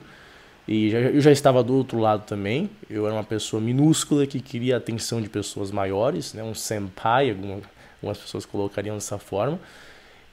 e 0.68 0.92
já, 0.92 1.00
eu 1.00 1.22
já 1.22 1.32
estava 1.32 1.64
do 1.64 1.74
outro 1.74 1.98
lado 1.98 2.26
também. 2.28 2.70
Eu 2.88 3.08
era 3.08 3.16
uma 3.16 3.24
pessoa 3.24 3.60
minúscula 3.60 4.28
que 4.28 4.40
queria 4.40 4.76
a 4.76 4.78
atenção 4.78 5.20
de 5.20 5.28
pessoas 5.28 5.72
maiores, 5.72 6.36
né? 6.36 6.44
um 6.44 6.54
senpai, 6.54 7.32
algumas, 7.32 7.64
algumas 7.96 8.18
pessoas 8.20 8.46
colocariam 8.46 8.96
dessa 8.96 9.18
forma. 9.18 9.60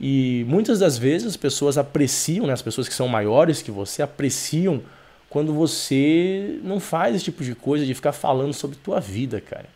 E 0.01 0.45
muitas 0.49 0.79
das 0.79 0.97
vezes 0.97 1.27
as 1.27 1.37
pessoas 1.37 1.77
apreciam, 1.77 2.47
né? 2.47 2.53
as 2.53 2.63
pessoas 2.63 2.89
que 2.89 2.95
são 2.95 3.09
maiores 3.09 3.63
que 3.63 3.71
você 3.71 4.03
apreciam 4.03 4.81
quando 5.29 5.53
você 5.53 6.59
não 6.63 6.81
faz 6.81 7.17
esse 7.17 7.25
tipo 7.25 7.43
de 7.43 7.55
coisa 7.55 7.85
de 7.85 7.95
ficar 7.95 8.13
falando 8.13 8.53
sobre 8.55 8.77
tua 8.77 9.01
vida, 9.01 9.41
cara. 9.41 9.67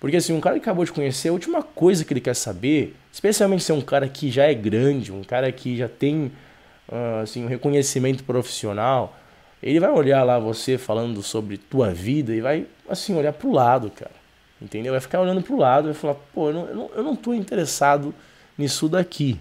Porque 0.00 0.16
assim, 0.16 0.32
um 0.32 0.40
cara 0.40 0.56
que 0.56 0.62
acabou 0.62 0.84
de 0.84 0.92
conhecer, 0.92 1.28
a 1.28 1.32
última 1.32 1.62
coisa 1.62 2.04
que 2.04 2.12
ele 2.12 2.20
quer 2.20 2.34
saber, 2.34 2.96
especialmente 3.12 3.62
se 3.62 3.70
é 3.70 3.74
um 3.74 3.82
cara 3.82 4.08
que 4.08 4.30
já 4.30 4.44
é 4.44 4.54
grande, 4.54 5.12
um 5.12 5.22
cara 5.22 5.52
que 5.52 5.76
já 5.76 5.88
tem 5.88 6.32
uh, 6.88 7.22
assim, 7.22 7.44
um 7.44 7.48
reconhecimento 7.48 8.24
profissional, 8.24 9.16
ele 9.62 9.78
vai 9.78 9.90
olhar 9.90 10.24
lá 10.24 10.38
você 10.38 10.78
falando 10.78 11.22
sobre 11.22 11.58
tua 11.58 11.92
vida 11.92 12.34
e 12.34 12.40
vai 12.40 12.66
assim 12.88 13.14
olhar 13.14 13.34
pro 13.34 13.52
lado, 13.52 13.90
cara. 13.90 14.18
Entendeu? 14.60 14.92
Vai 14.92 15.00
ficar 15.00 15.20
olhando 15.20 15.42
pro 15.42 15.56
lado 15.56 15.84
vai 15.84 15.94
falar, 15.94 16.14
pô, 16.14 16.48
eu 16.48 16.54
não, 16.74 16.90
eu 16.96 17.02
não 17.02 17.14
tô 17.14 17.34
interessado 17.34 18.14
nisso 18.56 18.88
daqui. 18.88 19.38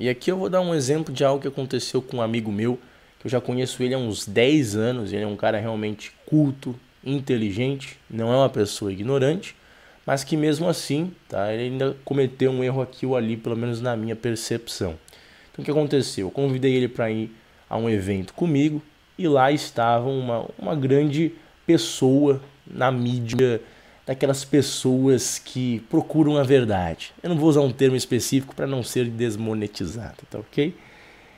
E 0.00 0.08
aqui 0.08 0.32
eu 0.32 0.38
vou 0.38 0.48
dar 0.48 0.62
um 0.62 0.74
exemplo 0.74 1.12
de 1.12 1.22
algo 1.22 1.42
que 1.42 1.46
aconteceu 1.46 2.00
com 2.00 2.16
um 2.16 2.22
amigo 2.22 2.50
meu, 2.50 2.78
que 3.18 3.26
eu 3.26 3.30
já 3.30 3.38
conheço 3.38 3.82
ele 3.82 3.92
há 3.92 3.98
uns 3.98 4.26
10 4.26 4.74
anos, 4.74 5.12
ele 5.12 5.24
é 5.24 5.26
um 5.26 5.36
cara 5.36 5.58
realmente 5.58 6.10
culto, 6.24 6.74
inteligente, 7.04 7.98
não 8.08 8.32
é 8.32 8.36
uma 8.38 8.48
pessoa 8.48 8.90
ignorante, 8.90 9.54
mas 10.06 10.24
que 10.24 10.38
mesmo 10.38 10.66
assim, 10.66 11.12
tá, 11.28 11.52
ele 11.52 11.64
ainda 11.64 11.94
cometeu 12.02 12.50
um 12.50 12.64
erro 12.64 12.80
aqui 12.80 13.04
ou 13.04 13.14
ali, 13.14 13.36
pelo 13.36 13.54
menos 13.54 13.82
na 13.82 13.94
minha 13.94 14.16
percepção. 14.16 14.96
Então 15.52 15.62
o 15.62 15.64
que 15.66 15.70
aconteceu? 15.70 16.28
Eu 16.28 16.30
convidei 16.30 16.74
ele 16.74 16.88
para 16.88 17.10
ir 17.10 17.30
a 17.68 17.76
um 17.76 17.90
evento 17.90 18.32
comigo 18.32 18.80
e 19.18 19.28
lá 19.28 19.52
estava 19.52 20.08
uma, 20.08 20.46
uma 20.58 20.74
grande 20.74 21.34
pessoa 21.66 22.40
na 22.66 22.90
mídia, 22.90 23.60
daquelas 24.10 24.44
pessoas 24.44 25.38
que 25.38 25.84
procuram 25.88 26.36
a 26.36 26.42
verdade. 26.42 27.12
Eu 27.22 27.30
não 27.30 27.36
vou 27.36 27.48
usar 27.48 27.60
um 27.60 27.70
termo 27.70 27.94
específico 27.94 28.56
para 28.56 28.66
não 28.66 28.82
ser 28.82 29.04
desmonetizado, 29.04 30.16
tá 30.28 30.40
ok? 30.40 30.74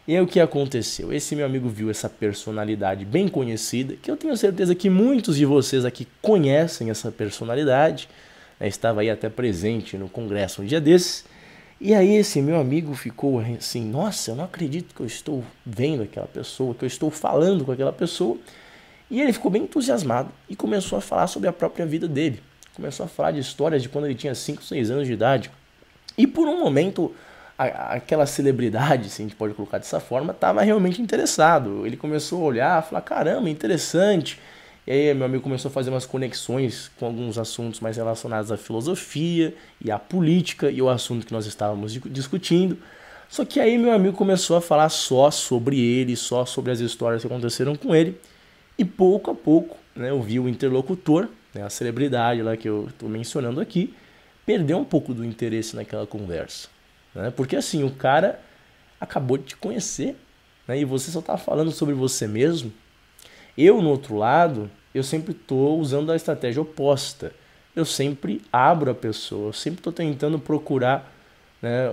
E 0.08 0.16
aí 0.16 0.22
o 0.22 0.26
que 0.26 0.40
aconteceu? 0.40 1.12
Esse 1.12 1.36
meu 1.36 1.44
amigo 1.44 1.68
viu 1.68 1.90
essa 1.90 2.08
personalidade 2.08 3.04
bem 3.04 3.28
conhecida, 3.28 3.94
que 4.00 4.10
eu 4.10 4.16
tenho 4.16 4.34
certeza 4.38 4.74
que 4.74 4.88
muitos 4.88 5.36
de 5.36 5.44
vocês 5.44 5.84
aqui 5.84 6.08
conhecem 6.22 6.88
essa 6.88 7.12
personalidade, 7.12 8.08
né? 8.58 8.68
estava 8.68 9.02
aí 9.02 9.10
até 9.10 9.28
presente 9.28 9.98
no 9.98 10.08
congresso 10.08 10.62
um 10.62 10.64
dia 10.64 10.80
desses. 10.80 11.26
E 11.78 11.92
aí 11.92 12.16
esse 12.16 12.40
meu 12.40 12.58
amigo 12.58 12.94
ficou 12.94 13.38
assim, 13.38 13.84
nossa, 13.84 14.30
eu 14.30 14.34
não 14.34 14.44
acredito 14.44 14.94
que 14.94 15.02
eu 15.02 15.06
estou 15.06 15.44
vendo 15.66 16.04
aquela 16.04 16.26
pessoa, 16.26 16.74
que 16.74 16.84
eu 16.84 16.88
estou 16.88 17.10
falando 17.10 17.66
com 17.66 17.72
aquela 17.72 17.92
pessoa. 17.92 18.38
E 19.10 19.20
ele 19.20 19.34
ficou 19.34 19.50
bem 19.50 19.64
entusiasmado 19.64 20.30
e 20.48 20.56
começou 20.56 20.96
a 20.96 21.02
falar 21.02 21.26
sobre 21.26 21.50
a 21.50 21.52
própria 21.52 21.84
vida 21.84 22.08
dele. 22.08 22.40
Começou 22.74 23.04
a 23.04 23.08
falar 23.08 23.32
de 23.32 23.40
histórias 23.40 23.82
de 23.82 23.88
quando 23.88 24.06
ele 24.06 24.14
tinha 24.14 24.34
5, 24.34 24.62
6 24.62 24.90
anos 24.90 25.06
de 25.06 25.12
idade. 25.12 25.50
E 26.16 26.26
por 26.26 26.46
um 26.48 26.60
momento 26.60 27.14
a, 27.58 27.94
aquela 27.94 28.26
celebridade, 28.26 29.10
se 29.10 29.22
a 29.22 29.24
gente 29.24 29.36
pode 29.36 29.54
colocar 29.54 29.78
dessa 29.78 30.00
forma, 30.00 30.32
estava 30.32 30.62
realmente 30.62 31.00
interessado. 31.00 31.86
Ele 31.86 31.96
começou 31.96 32.42
a 32.42 32.46
olhar, 32.46 32.78
a 32.78 32.82
falar: 32.82 33.02
caramba, 33.02 33.48
interessante. 33.48 34.38
E 34.86 34.90
aí 34.90 35.14
meu 35.14 35.26
amigo 35.26 35.42
começou 35.42 35.68
a 35.68 35.72
fazer 35.72 35.90
umas 35.90 36.04
conexões 36.04 36.90
com 36.98 37.06
alguns 37.06 37.38
assuntos 37.38 37.78
mais 37.78 37.96
relacionados 37.96 38.50
à 38.50 38.56
filosofia 38.56 39.54
e 39.80 39.92
à 39.92 39.98
política 39.98 40.70
e 40.70 40.82
o 40.82 40.88
assunto 40.88 41.24
que 41.24 41.32
nós 41.32 41.46
estávamos 41.46 41.92
discutindo. 41.92 42.76
Só 43.28 43.44
que 43.44 43.60
aí 43.60 43.78
meu 43.78 43.92
amigo 43.92 44.16
começou 44.16 44.56
a 44.56 44.60
falar 44.60 44.88
só 44.88 45.30
sobre 45.30 45.80
ele, 45.80 46.16
só 46.16 46.44
sobre 46.44 46.72
as 46.72 46.80
histórias 46.80 47.22
que 47.22 47.26
aconteceram 47.28 47.76
com 47.76 47.94
ele. 47.94 48.18
E 48.76 48.84
pouco 48.84 49.30
a 49.30 49.34
pouco, 49.34 49.76
né, 49.94 50.10
eu 50.10 50.20
vi 50.20 50.40
o 50.40 50.48
interlocutor, 50.48 51.28
né, 51.54 51.62
a 51.62 51.70
celebridade 51.70 52.42
lá 52.42 52.56
que 52.56 52.68
eu 52.68 52.86
estou 52.88 53.08
mencionando 53.08 53.60
aqui, 53.60 53.94
perder 54.44 54.74
um 54.74 54.84
pouco 54.84 55.14
do 55.14 55.24
interesse 55.24 55.76
naquela 55.76 56.06
conversa. 56.06 56.68
Né? 57.14 57.30
Porque 57.30 57.56
assim, 57.56 57.84
o 57.84 57.90
cara 57.90 58.40
acabou 59.00 59.38
de 59.38 59.44
te 59.44 59.56
conhecer 59.56 60.16
né? 60.66 60.78
e 60.78 60.84
você 60.84 61.10
só 61.10 61.20
está 61.20 61.36
falando 61.36 61.70
sobre 61.70 61.94
você 61.94 62.26
mesmo. 62.26 62.72
Eu, 63.56 63.82
no 63.82 63.90
outro 63.90 64.16
lado, 64.16 64.70
eu 64.94 65.02
sempre 65.02 65.32
estou 65.32 65.78
usando 65.78 66.10
a 66.10 66.16
estratégia 66.16 66.62
oposta. 66.62 67.32
Eu 67.74 67.84
sempre 67.84 68.42
abro 68.52 68.90
a 68.90 68.94
pessoa, 68.94 69.48
eu 69.48 69.52
sempre 69.52 69.80
estou 69.80 69.92
tentando 69.92 70.38
procurar, 70.38 71.10
né, 71.60 71.90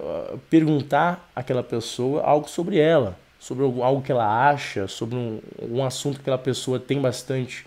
perguntar 0.49 1.29
àquela 1.33 1.63
pessoa 1.63 2.21
algo 2.21 2.49
sobre 2.49 2.77
ela, 2.77 3.17
sobre 3.39 3.63
algo 3.63 4.01
que 4.01 4.11
ela 4.11 4.49
acha, 4.49 4.89
sobre 4.89 5.15
um, 5.15 5.39
um 5.61 5.83
assunto 5.83 6.15
que 6.15 6.21
aquela 6.21 6.37
pessoa 6.37 6.79
tem 6.79 6.99
bastante 6.99 7.65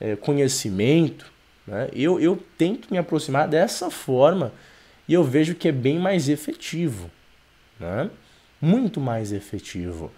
é, 0.00 0.16
conhecimento. 0.16 1.32
Né? 1.66 1.88
Eu, 1.92 2.20
eu 2.20 2.42
tento 2.56 2.88
me 2.90 2.98
aproximar 2.98 3.48
dessa 3.48 3.90
forma 3.90 4.52
e 5.08 5.14
eu 5.14 5.22
vejo 5.22 5.54
que 5.54 5.68
é 5.68 5.72
bem 5.72 5.98
mais 5.98 6.28
efetivo, 6.28 7.10
né? 7.78 8.10
muito 8.60 9.00
mais 9.00 9.32
efetivo. 9.32 10.10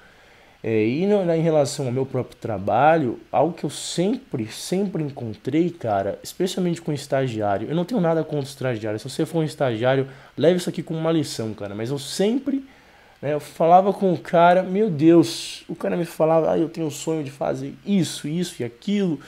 É, 0.63 0.85
e 0.85 1.07
no, 1.07 1.33
em 1.33 1.41
relação 1.41 1.87
ao 1.87 1.93
meu 1.93 2.05
próprio 2.05 2.37
trabalho, 2.37 3.21
algo 3.31 3.55
que 3.55 3.65
eu 3.65 3.71
sempre, 3.71 4.49
sempre 4.49 5.03
encontrei, 5.05 5.71
cara, 5.71 6.19
especialmente 6.23 6.83
com 6.83 6.93
estagiário, 6.93 7.69
eu 7.69 7.77
não 7.77 7.85
tenho 7.85 8.01
nada 8.01 8.25
contra 8.25 8.49
estagiário. 8.49 8.99
Se 8.99 9.09
você 9.09 9.25
for 9.25 9.39
um 9.39 9.45
estagiário, 9.45 10.09
leve 10.37 10.57
isso 10.57 10.69
aqui 10.69 10.83
como 10.83 10.99
uma 10.99 11.13
lição, 11.13 11.55
cara. 11.55 11.77
Mas 11.77 11.91
eu 11.91 11.99
sempre, 11.99 12.65
né, 13.23 13.35
eu 13.35 13.41
falava 13.41 13.93
com 13.93 14.13
o 14.13 14.19
cara, 14.19 14.65
meu 14.65 14.91
Deus, 14.91 15.65
o 15.69 15.77
cara 15.77 15.97
me 15.97 16.05
falava, 16.05 16.53
ah, 16.53 16.59
eu 16.59 16.69
tenho 16.69 16.89
o 16.89 16.91
sonho 16.91 17.23
de 17.23 17.31
fazer 17.31 17.75
isso, 17.87 18.27
isso 18.27 18.61
e 18.61 18.65
aquilo. 18.65 19.21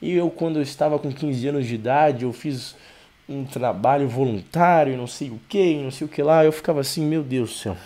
E 0.00 0.12
eu, 0.12 0.30
quando 0.30 0.56
eu 0.56 0.62
estava 0.62 0.98
com 0.98 1.10
15 1.10 1.48
anos 1.48 1.66
de 1.66 1.74
idade, 1.74 2.24
eu 2.24 2.32
fiz 2.32 2.76
um 3.28 3.44
trabalho 3.44 4.08
voluntário, 4.08 4.96
não 4.96 5.06
sei 5.06 5.30
o 5.30 5.40
que, 5.48 5.74
não 5.82 5.90
sei 5.90 6.06
o 6.06 6.10
que 6.10 6.22
lá. 6.22 6.44
Eu 6.44 6.52
ficava 6.52 6.80
assim, 6.80 7.04
meu 7.04 7.22
Deus 7.22 7.50
do 7.50 7.56
céu. 7.56 7.76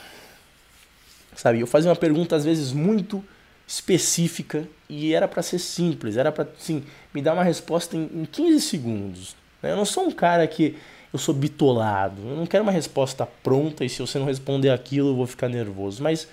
Sabe, 1.34 1.60
eu 1.60 1.66
fazia 1.66 1.88
uma 1.90 1.96
pergunta 1.96 2.36
às 2.36 2.44
vezes 2.44 2.72
muito 2.72 3.24
específica 3.66 4.68
e 4.88 5.14
era 5.14 5.28
para 5.28 5.42
ser 5.42 5.60
simples, 5.60 6.16
era 6.16 6.32
para 6.32 6.46
assim, 6.58 6.82
me 7.14 7.22
dar 7.22 7.34
uma 7.34 7.44
resposta 7.44 7.96
em, 7.96 8.10
em 8.12 8.24
15 8.24 8.60
segundos. 8.60 9.36
Né? 9.62 9.70
Eu 9.70 9.76
não 9.76 9.84
sou 9.84 10.06
um 10.06 10.10
cara 10.10 10.46
que 10.46 10.76
eu 11.12 11.18
sou 11.18 11.34
bitolado, 11.34 12.20
eu 12.22 12.36
não 12.36 12.46
quero 12.46 12.64
uma 12.64 12.72
resposta 12.72 13.26
pronta 13.42 13.84
e 13.84 13.88
se 13.88 14.00
você 14.00 14.18
não 14.18 14.26
responder 14.26 14.70
aquilo 14.70 15.10
eu 15.10 15.16
vou 15.16 15.26
ficar 15.26 15.48
nervoso. 15.48 16.02
Mas, 16.02 16.28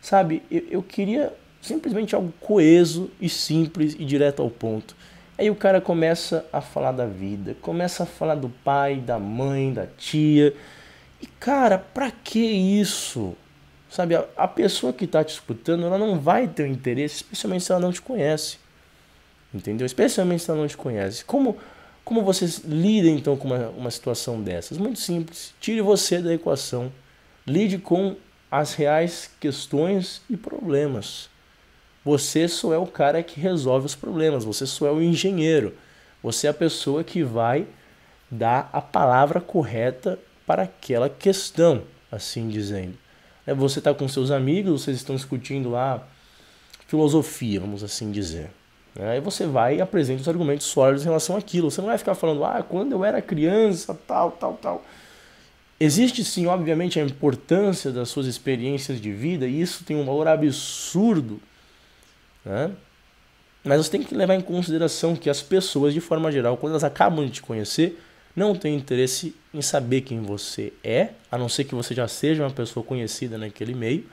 sabe, 0.00 0.42
eu, 0.50 0.62
eu 0.70 0.82
queria 0.82 1.32
simplesmente 1.60 2.14
algo 2.14 2.32
coeso 2.40 3.10
e 3.20 3.28
simples 3.28 3.94
e 3.98 4.04
direto 4.04 4.42
ao 4.42 4.50
ponto. 4.50 4.96
Aí 5.36 5.50
o 5.50 5.54
cara 5.54 5.80
começa 5.80 6.44
a 6.52 6.60
falar 6.60 6.92
da 6.92 7.06
vida, 7.06 7.56
começa 7.62 8.02
a 8.02 8.06
falar 8.06 8.34
do 8.34 8.48
pai, 8.48 8.96
da 8.96 9.18
mãe, 9.18 9.72
da 9.72 9.86
tia. 9.86 10.54
E 11.22 11.26
cara, 11.26 11.78
pra 11.78 12.10
que 12.10 12.40
isso? 12.40 13.36
Sabe, 13.88 14.16
a, 14.16 14.24
a 14.36 14.48
pessoa 14.48 14.92
que 14.92 15.04
está 15.04 15.22
te 15.22 15.32
escutando, 15.32 15.86
ela 15.86 15.96
não 15.96 16.18
vai 16.18 16.48
ter 16.48 16.66
interesse, 16.66 17.16
especialmente 17.16 17.64
se 17.64 17.72
ela 17.72 17.80
não 17.80 17.92
te 17.92 18.02
conhece. 18.02 18.58
Entendeu? 19.54 19.86
Especialmente 19.86 20.42
se 20.42 20.50
ela 20.50 20.60
não 20.60 20.68
te 20.68 20.76
conhece. 20.76 21.24
Como, 21.24 21.56
como 22.04 22.22
vocês 22.22 22.58
lidam 22.64 23.12
então 23.12 23.36
com 23.36 23.46
uma, 23.46 23.68
uma 23.70 23.90
situação 23.90 24.42
dessas? 24.42 24.76
Muito 24.76 24.98
simples. 24.98 25.54
Tire 25.60 25.80
você 25.80 26.20
da 26.20 26.34
equação. 26.34 26.92
Lide 27.46 27.78
com 27.78 28.16
as 28.50 28.74
reais 28.74 29.30
questões 29.40 30.20
e 30.28 30.36
problemas. 30.36 31.30
Você 32.08 32.48
só 32.48 32.72
é 32.72 32.78
o 32.78 32.86
cara 32.86 33.22
que 33.22 33.38
resolve 33.38 33.84
os 33.84 33.94
problemas, 33.94 34.42
você 34.42 34.64
só 34.64 34.86
é 34.86 34.90
o 34.90 35.02
engenheiro. 35.02 35.74
Você 36.22 36.46
é 36.46 36.50
a 36.50 36.54
pessoa 36.54 37.04
que 37.04 37.22
vai 37.22 37.66
dar 38.30 38.70
a 38.72 38.80
palavra 38.80 39.42
correta 39.42 40.18
para 40.46 40.62
aquela 40.62 41.10
questão, 41.10 41.82
assim 42.10 42.48
dizendo. 42.48 42.94
É, 43.46 43.52
você 43.52 43.78
está 43.78 43.92
com 43.92 44.08
seus 44.08 44.30
amigos, 44.30 44.84
vocês 44.84 44.96
estão 44.96 45.16
discutindo 45.16 45.68
lá 45.68 46.02
filosofia, 46.86 47.60
vamos 47.60 47.84
assim 47.84 48.10
dizer. 48.10 48.52
Né? 48.94 49.10
Aí 49.10 49.20
você 49.20 49.44
vai 49.44 49.76
e 49.76 49.80
apresenta 49.82 50.22
os 50.22 50.28
argumentos 50.28 50.64
sólidos 50.64 51.02
em 51.02 51.08
relação 51.08 51.36
àquilo. 51.36 51.70
Você 51.70 51.82
não 51.82 51.88
vai 51.88 51.98
ficar 51.98 52.14
falando, 52.14 52.42
ah, 52.42 52.64
quando 52.66 52.92
eu 52.92 53.04
era 53.04 53.20
criança, 53.20 53.94
tal, 54.06 54.30
tal, 54.30 54.54
tal. 54.54 54.82
Existe 55.78 56.24
sim, 56.24 56.46
obviamente, 56.46 56.98
a 56.98 57.04
importância 57.04 57.92
das 57.92 58.08
suas 58.08 58.24
experiências 58.24 58.98
de 58.98 59.12
vida, 59.12 59.46
e 59.46 59.60
isso 59.60 59.84
tem 59.84 59.94
um 59.94 60.06
valor 60.06 60.26
absurdo 60.26 61.38
né? 62.48 62.70
Mas 63.62 63.84
você 63.84 63.90
tem 63.90 64.02
que 64.02 64.14
levar 64.14 64.34
em 64.34 64.40
consideração 64.40 65.14
que 65.14 65.28
as 65.28 65.42
pessoas, 65.42 65.92
de 65.92 66.00
forma 66.00 66.32
geral, 66.32 66.56
quando 66.56 66.72
elas 66.72 66.84
acabam 66.84 67.24
de 67.26 67.32
te 67.32 67.42
conhecer, 67.42 68.00
não 68.34 68.54
tem 68.54 68.74
interesse 68.74 69.34
em 69.52 69.60
saber 69.60 70.00
quem 70.00 70.22
você 70.22 70.72
é, 70.82 71.10
a 71.30 71.36
não 71.36 71.48
ser 71.48 71.64
que 71.64 71.74
você 71.74 71.94
já 71.94 72.08
seja 72.08 72.42
uma 72.42 72.50
pessoa 72.50 72.84
conhecida 72.84 73.36
naquele 73.36 73.74
meio. 73.74 74.06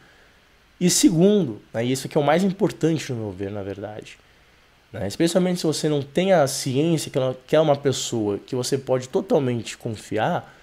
E 0.82 0.90
segundo, 0.90 1.62
né, 1.74 1.86
e 1.86 1.92
isso 1.92 2.08
aqui 2.08 2.18
é 2.18 2.22
o 2.22 2.24
mais 2.24 2.44
importante 2.44 3.14
no 3.14 3.20
meu 3.20 3.32
ver, 3.32 3.50
na 3.50 3.64
verdade, 3.64 4.18
né, 4.92 5.08
especialmente 5.08 5.62
se 5.62 5.66
você 5.66 5.88
não 5.88 6.02
tem 6.02 6.34
a 6.34 6.46
ciência 6.48 7.10
que 7.10 7.18
ela, 7.18 7.38
que 7.48 7.56
é 7.56 7.60
uma 7.60 7.78
pessoa 7.78 8.40
que 8.40 8.56
você 8.56 8.78
pode 8.78 9.08
totalmente 9.08 9.78
confiar, 9.78 10.54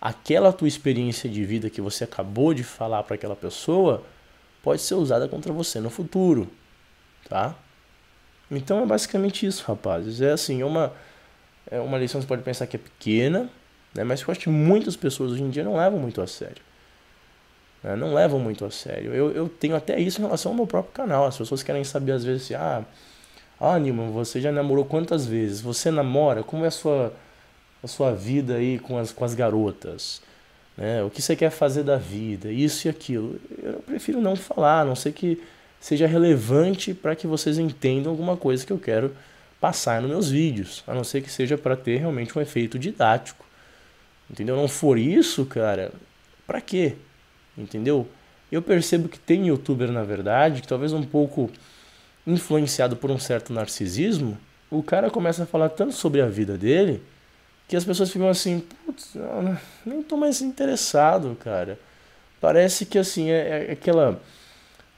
aquela 0.00 0.52
tua 0.52 0.66
experiência 0.66 1.30
de 1.30 1.44
vida 1.44 1.70
que 1.70 1.80
você 1.80 2.02
acabou 2.02 2.52
de 2.52 2.64
falar 2.64 3.04
para 3.04 3.14
aquela 3.14 3.36
pessoa 3.36 4.02
pode 4.62 4.82
ser 4.82 4.94
usada 4.94 5.28
contra 5.28 5.52
você 5.52 5.78
no 5.78 5.90
futuro, 5.90 6.50
tá? 7.30 7.54
Então 8.50 8.82
é 8.82 8.86
basicamente 8.86 9.46
isso, 9.46 9.64
rapazes. 9.66 10.20
É 10.20 10.32
assim, 10.32 10.60
é 10.60 10.64
uma 10.64 10.92
é 11.70 11.80
uma 11.80 11.96
lição 11.96 12.20
que 12.20 12.24
você 12.24 12.28
pode 12.28 12.42
pensar 12.42 12.66
que 12.66 12.76
é 12.76 12.80
pequena, 12.80 13.48
né? 13.94 14.02
mas 14.02 14.20
eu 14.20 14.30
acho 14.30 14.40
que 14.40 14.48
muitas 14.48 14.96
pessoas 14.96 15.32
hoje 15.32 15.42
em 15.42 15.50
dia 15.50 15.62
não 15.62 15.76
levam 15.76 16.00
muito 16.00 16.20
a 16.20 16.26
sério. 16.26 16.62
Né? 17.82 17.94
Não 17.94 18.12
levam 18.12 18.40
muito 18.40 18.64
a 18.64 18.70
sério. 18.70 19.14
Eu, 19.14 19.30
eu 19.30 19.48
tenho 19.48 19.76
até 19.76 19.98
isso 19.98 20.20
em 20.20 20.24
relação 20.24 20.50
ao 20.50 20.56
meu 20.56 20.66
próprio 20.66 20.92
canal. 20.92 21.26
As 21.26 21.38
pessoas 21.38 21.62
querem 21.62 21.84
saber 21.84 22.12
às 22.12 22.24
vezes 22.24 22.44
assim, 22.44 22.54
ah, 22.54 22.84
ah 23.60 23.78
Nilman, 23.78 24.10
você 24.10 24.40
já 24.40 24.50
namorou 24.50 24.84
quantas 24.84 25.26
vezes? 25.26 25.60
Você 25.60 25.92
namora? 25.92 26.42
Como 26.42 26.64
é 26.64 26.68
a 26.68 26.72
sua, 26.72 27.12
a 27.82 27.86
sua 27.86 28.12
vida 28.12 28.56
aí 28.56 28.80
com 28.80 28.98
as, 28.98 29.12
com 29.12 29.24
as 29.24 29.34
garotas? 29.34 30.20
Né? 30.76 31.04
O 31.04 31.10
que 31.10 31.22
você 31.22 31.36
quer 31.36 31.50
fazer 31.50 31.84
da 31.84 31.96
vida? 31.96 32.50
Isso 32.50 32.88
e 32.88 32.90
aquilo. 32.90 33.40
Eu 33.62 33.74
prefiro 33.80 34.20
não 34.20 34.34
falar, 34.34 34.80
a 34.80 34.84
não 34.84 34.96
ser 34.96 35.12
que 35.12 35.40
seja 35.80 36.06
relevante 36.06 36.92
para 36.92 37.16
que 37.16 37.26
vocês 37.26 37.58
entendam 37.58 38.12
alguma 38.12 38.36
coisa 38.36 38.64
que 38.64 38.72
eu 38.72 38.78
quero 38.78 39.16
passar 39.58 40.00
nos 40.00 40.10
meus 40.10 40.30
vídeos, 40.30 40.84
a 40.86 40.94
não 40.94 41.02
ser 41.02 41.22
que 41.22 41.30
seja 41.30 41.56
para 41.58 41.76
ter 41.76 41.98
realmente 41.98 42.38
um 42.38 42.40
efeito 42.40 42.78
didático. 42.78 43.44
Entendeu? 44.30 44.54
Não 44.54 44.68
for 44.68 44.98
isso, 44.98 45.44
cara, 45.46 45.90
para 46.46 46.60
quê? 46.60 46.94
Entendeu? 47.58 48.06
Eu 48.52 48.62
percebo 48.62 49.08
que 49.08 49.18
tem 49.18 49.48
youtuber, 49.48 49.90
na 49.90 50.04
verdade, 50.04 50.60
que 50.60 50.68
talvez 50.68 50.92
um 50.92 51.02
pouco 51.02 51.50
influenciado 52.26 52.96
por 52.96 53.10
um 53.10 53.18
certo 53.18 53.52
narcisismo, 53.52 54.38
o 54.70 54.82
cara 54.82 55.10
começa 55.10 55.42
a 55.42 55.46
falar 55.46 55.70
tanto 55.70 55.92
sobre 55.92 56.20
a 56.20 56.26
vida 56.26 56.56
dele 56.56 57.02
que 57.66 57.76
as 57.76 57.84
pessoas 57.84 58.10
ficam 58.10 58.28
assim, 58.28 58.64
putz, 58.84 59.14
nem 59.86 60.02
tô 60.02 60.16
mais 60.16 60.40
interessado, 60.40 61.36
cara. 61.38 61.78
Parece 62.40 62.84
que 62.84 62.98
assim, 62.98 63.30
é, 63.30 63.68
é 63.68 63.72
aquela 63.72 64.20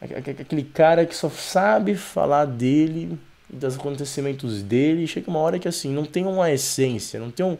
aquele 0.02 0.64
cara 0.64 1.06
que 1.06 1.14
só 1.14 1.30
sabe 1.30 1.94
falar 1.94 2.44
dele 2.44 3.18
dos 3.48 3.76
acontecimentos 3.76 4.62
dele. 4.62 5.06
Chega 5.06 5.30
uma 5.30 5.38
hora 5.38 5.58
que 5.58 5.68
assim, 5.68 5.92
não 5.92 6.04
tem 6.04 6.26
uma 6.26 6.50
essência, 6.50 7.20
não 7.20 7.30
tem 7.30 7.44
um, 7.44 7.56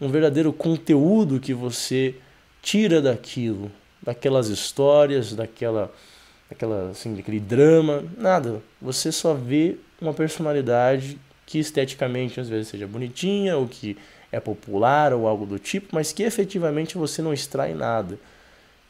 um 0.00 0.08
verdadeiro 0.08 0.52
conteúdo 0.52 1.40
que 1.40 1.54
você 1.54 2.14
tira 2.62 3.00
daquilo, 3.00 3.70
daquelas 4.02 4.48
histórias, 4.48 5.34
daquela, 5.34 5.92
daquela 6.48 6.90
assim, 6.90 7.14
daquele 7.14 7.40
drama, 7.40 8.04
nada. 8.16 8.62
Você 8.80 9.10
só 9.10 9.34
vê 9.34 9.76
uma 10.00 10.12
personalidade 10.12 11.18
que 11.46 11.58
esteticamente 11.58 12.38
às 12.38 12.48
vezes 12.48 12.68
seja 12.68 12.86
bonitinha, 12.86 13.56
ou 13.56 13.66
que 13.66 13.96
é 14.30 14.38
popular, 14.38 15.12
ou 15.12 15.26
algo 15.26 15.44
do 15.44 15.58
tipo, 15.58 15.88
mas 15.92 16.12
que 16.12 16.22
efetivamente 16.22 16.96
você 16.96 17.20
não 17.20 17.32
extrai 17.32 17.74
nada. 17.74 18.18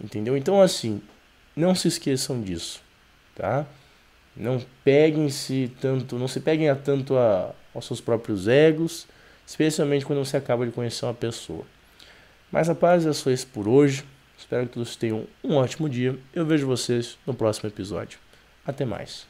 Entendeu? 0.03 0.37
Então 0.37 0.61
assim, 0.61 1.01
não 1.57 1.75
se 1.75 1.89
esqueçam 1.89 2.41
disso, 2.41 2.83
tá? 3.35 3.67
Não 4.37 4.63
peguem-se 4.85 5.73
tanto, 5.81 6.17
não 6.17 6.29
se 6.29 6.41
peguem 6.41 6.69
a 6.69 6.77
tanto 6.77 7.17
a, 7.17 7.53
aos 7.75 7.87
seus 7.87 8.01
próprios 8.01 8.49
egos, 8.49 9.07
especialmente 9.47 10.07
quando 10.07 10.25
você 10.25 10.37
acaba 10.37 10.65
de 10.65 10.73
conhecer 10.73 11.05
uma 11.05 11.15
pessoa. 11.15 11.65
Mas 12.51 12.69
rapaz, 12.69 13.07
é 13.07 13.13
só 13.13 13.31
isso 13.31 13.47
por 13.49 13.69
hoje. 13.69 14.05
Espero 14.39 14.67
que 14.67 14.75
todos 14.75 14.97
tenham 14.97 15.27
um 15.45 15.57
ótimo 15.57 15.89
dia. 15.89 16.19
Eu 16.35 16.47
vejo 16.47 16.67
vocês 16.67 17.19
no 17.27 17.35
próximo 17.35 17.69
episódio. 17.69 18.19
Até 18.65 18.85
mais. 18.85 19.30